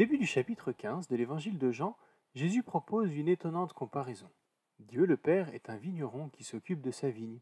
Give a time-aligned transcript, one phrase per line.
[0.00, 1.94] Au début du chapitre 15 de l'évangile de Jean,
[2.34, 4.30] Jésus propose une étonnante comparaison.
[4.78, 7.40] Dieu le Père est un vigneron qui s'occupe de sa vigne,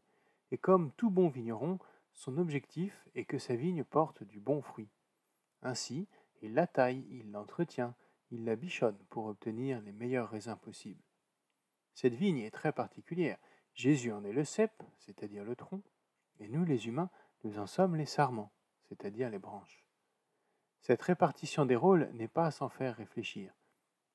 [0.51, 1.79] et comme tout bon vigneron,
[2.11, 4.89] son objectif est que sa vigne porte du bon fruit.
[5.61, 6.09] Ainsi,
[6.41, 7.95] il la taille, il l'entretient,
[8.29, 11.05] il la bichonne pour obtenir les meilleurs raisins possibles.
[11.95, 13.37] Cette vigne est très particulière.
[13.73, 15.81] Jésus en est le cep, c'est-à-dire le tronc,
[16.41, 17.09] et nous les humains,
[17.45, 18.51] nous en sommes les sarments,
[18.89, 19.78] c'est-à-dire les branches.
[20.81, 23.53] Cette répartition des rôles n'est pas sans faire réfléchir.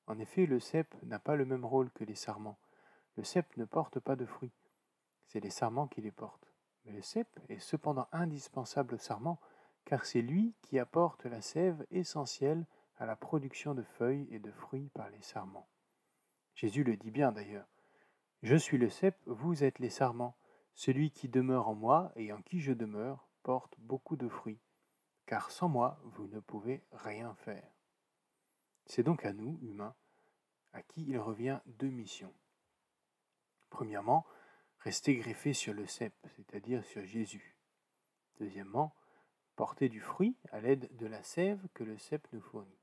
[0.07, 2.59] En effet, le cep n'a pas le même rôle que les sarments.
[3.15, 4.53] Le cep ne porte pas de fruits.
[5.25, 6.51] C'est les sarments qui les portent.
[6.85, 9.39] Mais le cep est cependant indispensable au sarment,
[9.85, 12.65] car c'est lui qui apporte la sève essentielle
[12.97, 15.67] à la production de feuilles et de fruits par les sarments.
[16.53, 17.67] Jésus le dit bien d'ailleurs.
[18.43, 20.37] Je suis le cep, vous êtes les sarments.
[20.73, 24.59] Celui qui demeure en moi et en qui je demeure porte beaucoup de fruits,
[25.25, 27.69] car sans moi vous ne pouvez rien faire.
[28.85, 29.95] C'est donc à nous, humains,
[30.73, 32.33] à qui il revient deux missions.
[33.69, 34.25] Premièrement,
[34.79, 37.55] rester greffé sur le cep, c'est-à-dire sur Jésus.
[38.39, 38.95] Deuxièmement,
[39.55, 42.79] porter du fruit à l'aide de la sève que le cep nous fournit.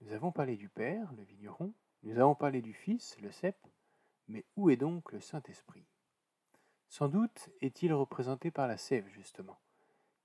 [0.00, 3.56] Nous avons parlé du Père, le vigneron, nous avons parlé du Fils, le cep,
[4.28, 5.86] mais où est donc le Saint-Esprit?
[6.88, 9.58] Sans doute est-il représenté par la sève, justement.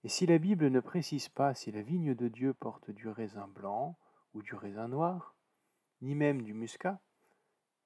[0.03, 3.47] Et si la Bible ne précise pas si la vigne de Dieu porte du raisin
[3.47, 3.97] blanc
[4.33, 5.35] ou du raisin noir,
[6.01, 6.99] ni même du muscat,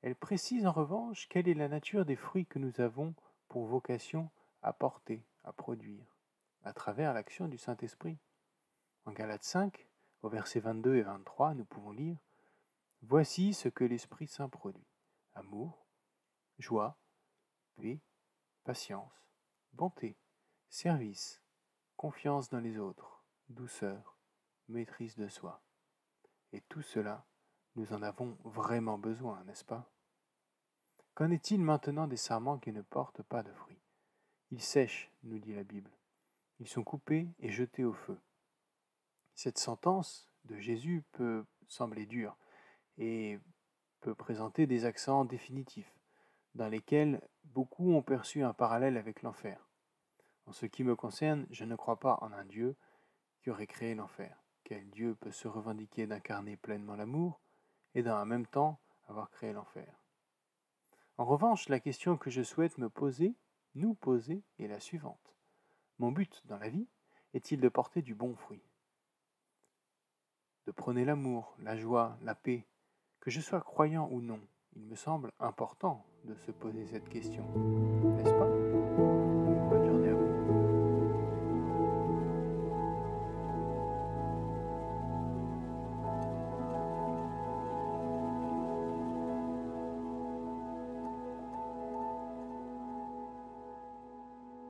[0.02, 3.16] elle précise en revanche quelle est la nature des fruits que nous avons
[3.48, 4.30] pour vocation
[4.62, 6.06] à porter, à produire,
[6.64, 8.18] à travers l'action du Saint-Esprit.
[9.06, 9.88] En Galates 5,
[10.22, 12.18] au verset 22 et 23, nous pouvons lire
[13.02, 14.88] Voici ce que l'Esprit Saint produit
[15.36, 15.86] amour,
[16.60, 16.98] joie,
[17.76, 18.00] paix,
[18.64, 19.28] patience,
[19.74, 20.16] bonté,
[20.70, 21.43] service,
[21.98, 24.18] confiance dans les autres, douceur,
[24.68, 25.62] maîtrise de soi.
[26.52, 27.26] Et tout cela,
[27.76, 29.90] nous en avons vraiment besoin, n'est-ce pas?
[31.16, 33.82] Qu'en est-il maintenant des sarments qui ne portent pas de fruits?
[34.52, 35.92] Ils sèchent, nous dit la Bible.
[36.60, 38.20] Ils sont coupés et jetés au feu.
[39.36, 42.38] Cette sentence de Jésus peut sembler dure
[42.98, 43.40] et
[44.02, 45.94] peut présenter des accents définitifs,
[46.56, 49.68] dans lesquels beaucoup ont perçu un parallèle avec l'enfer.
[50.46, 52.76] En ce qui me concerne, je ne crois pas en un Dieu
[53.42, 54.44] qui aurait créé l'enfer.
[54.64, 57.42] Quel Dieu peut se revendiquer d'incarner pleinement l'amour
[57.96, 60.00] et dans un même temps avoir créé l'enfer?
[61.18, 63.36] En revanche, la question que je souhaite me poser,
[63.76, 65.36] nous poser, est la suivante.
[66.00, 66.88] Mon but dans la vie
[67.34, 68.64] est-il de porter du bon fruit?
[70.66, 72.66] De prôner l'amour, la joie, la paix.
[73.20, 74.40] Que je sois croyant ou non,
[74.76, 77.46] il me semble important de se poser cette question,
[78.16, 78.63] n'est-ce pas?